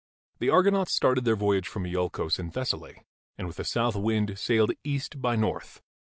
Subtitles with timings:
[0.39, 3.03] The Argonauts started their voyage from lolcos in Thessaly,
[3.37, 5.83] and with a south wind sailed east by north.